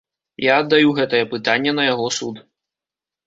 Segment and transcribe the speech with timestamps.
[0.43, 2.35] Я аддаю гэтае пытанне на яго суд.